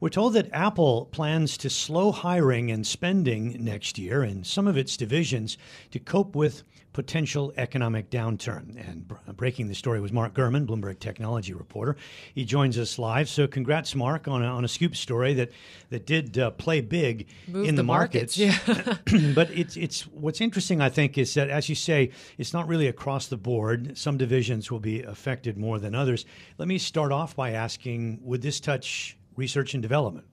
[0.00, 4.76] We're told that Apple plans to slow hiring and spending next year in some of
[4.76, 5.58] its divisions
[5.90, 6.62] to cope with
[6.92, 8.76] potential economic downturn.
[8.88, 11.96] And breaking the story was Mark Gurman, Bloomberg technology reporter.
[12.34, 13.28] He joins us live.
[13.28, 15.50] So congrats, Mark, on a, on a scoop story that
[15.90, 18.38] that did uh, play big Move in the, the markets.
[18.38, 19.32] markets, yeah.
[19.34, 22.86] but it's it's what's interesting, I think, is that as you say, it's not really
[22.86, 23.96] across the board.
[23.98, 26.24] Some divisions will be affected more than others.
[26.56, 30.26] Let me start off by asking: Would this touch research and development?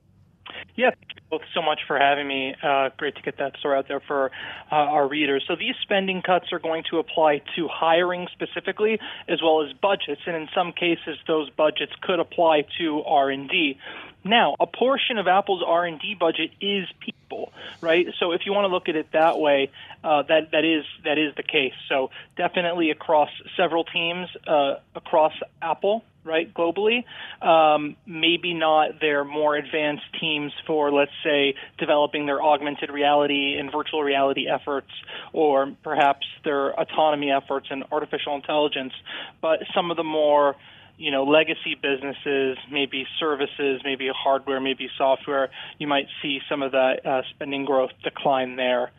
[0.76, 2.54] Yeah, thank you both so much for having me.
[2.62, 4.32] Uh, great to get that story out there for
[4.72, 5.44] uh, our readers.
[5.48, 10.22] So these spending cuts are going to apply to hiring specifically, as well as budgets,
[10.26, 13.78] and in some cases, those budgets could apply to R&D.
[14.26, 18.08] Now, a portion of Apple's R&D budget is people, right?
[18.20, 19.72] So if you want to look at it that way,
[20.04, 21.74] uh, that that is that is the case.
[21.88, 27.06] So definitely across several teams uh, across Apple, right, globally.
[27.42, 33.72] Um, maybe not their more advanced teams for, let's say, developing their augmented reality and
[33.72, 34.90] virtual reality efforts,
[35.32, 38.94] or perhaps their autonomy efforts and artificial intelligence,
[39.42, 40.56] but some of the more
[40.98, 46.72] you know, legacy businesses, maybe services, maybe hardware, maybe software, you might see some of
[46.72, 48.92] that uh, spending growth decline there.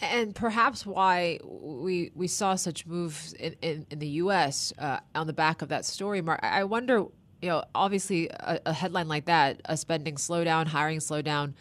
[0.00, 4.72] And perhaps why we we saw such moves in, in, in the U.S.
[4.78, 6.40] Uh, on the back of that story, Mark.
[6.42, 6.98] I wonder,
[7.42, 11.54] you know, obviously a, a headline like that, a spending slowdown, hiring slowdown,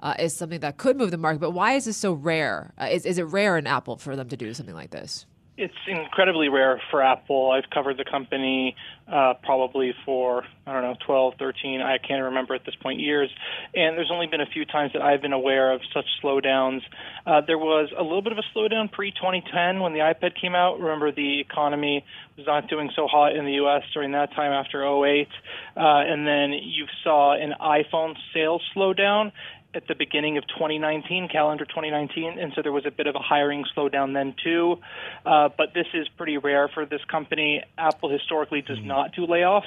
[0.00, 1.40] uh, is something that could move the market.
[1.40, 2.72] But why is this so rare?
[2.78, 5.26] Uh, is, is it rare in Apple for them to do something like this?
[5.56, 7.52] It's incredibly rare for Apple.
[7.52, 8.74] I've covered the company
[9.06, 13.30] uh, probably for, I don't know, 12, 13, I can't remember at this point, years.
[13.72, 16.80] And there's only been a few times that I've been aware of such slowdowns.
[17.24, 20.56] Uh, there was a little bit of a slowdown pre 2010 when the iPad came
[20.56, 20.80] out.
[20.80, 22.04] Remember, the economy
[22.36, 23.82] was not doing so hot in the U.S.
[23.92, 25.28] during that time after 08.
[25.76, 29.30] Uh, and then you saw an iPhone sales slowdown
[29.74, 33.18] at the beginning of 2019, calendar 2019, and so there was a bit of a
[33.18, 34.78] hiring slowdown then too.
[35.26, 37.62] Uh, but this is pretty rare for this company.
[37.76, 38.88] Apple historically does mm-hmm.
[38.88, 39.62] not do layoffs.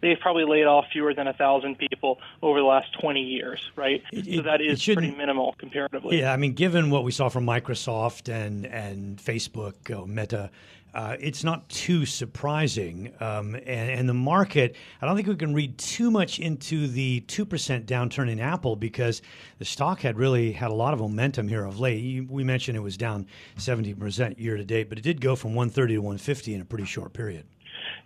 [0.00, 4.02] They've probably laid off fewer than a thousand people over the last 20 years, right?
[4.12, 6.20] It, so that is pretty minimal comparatively.
[6.20, 10.50] Yeah, I mean, given what we saw from Microsoft and and Facebook, uh, Meta
[10.94, 13.12] uh, it's not too surprising.
[13.20, 17.22] Um, and, and, the market, I don't think we can read too much into the
[17.28, 19.22] 2% downturn in Apple because
[19.58, 22.02] the stock had really had a lot of momentum here of late.
[22.02, 25.54] You, we mentioned it was down 70% year to date, but it did go from
[25.54, 27.46] 130 to 150 in a pretty short period.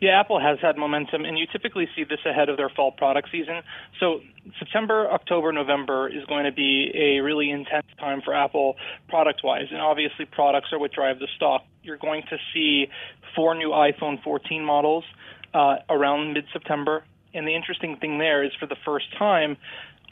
[0.05, 3.31] Yeah, Apple has had momentum, and you typically see this ahead of their fall product
[3.33, 3.63] season.
[3.99, 4.21] So
[4.59, 8.77] September, October, November is going to be a really intense time for Apple
[9.09, 11.65] product wise, and obviously products are what drive the stock.
[11.83, 12.89] You're going to see
[13.35, 15.05] four new iPhone 14 models
[15.55, 17.05] uh, around mid September.
[17.33, 19.57] And the interesting thing there is for the first time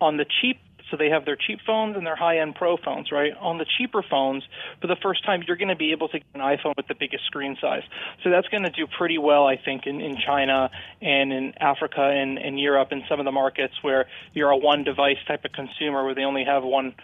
[0.01, 0.59] on the cheap
[0.93, 3.33] so they have their cheap phones and their high-end pro phones, right?
[3.41, 4.45] On the cheaper phones,
[4.81, 6.95] for the first time, you're going to be able to get an iPhone with the
[6.95, 7.83] biggest screen size.
[8.23, 10.71] So that's going to do pretty well, I think, in, in China
[11.01, 15.17] and in Africa and, and Europe and some of the markets where you're a one-device
[15.27, 16.95] type of consumer, where they only have one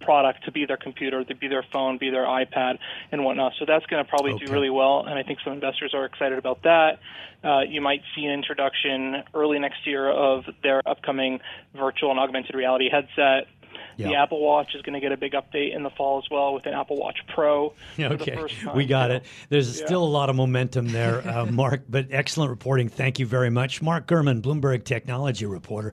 [0.00, 2.78] product to be their computer, to be their phone, be their iPad,
[3.12, 3.52] and whatnot.
[3.58, 4.46] So that's going to probably okay.
[4.46, 6.98] do really well, and I think some investors are excited about that.
[7.42, 11.40] Uh, you might see an introduction early next year of their upcoming
[11.74, 13.46] virtual and augmented reality headset.
[14.08, 16.54] The Apple Watch is going to get a big update in the fall as well
[16.54, 17.74] with an Apple Watch Pro.
[17.98, 18.38] Okay,
[18.74, 19.24] we got it.
[19.48, 19.86] There's yeah.
[19.86, 22.88] still a lot of momentum there, uh, Mark, but excellent reporting.
[22.88, 23.82] Thank you very much.
[23.82, 25.92] Mark Gurman, Bloomberg Technology Reporter.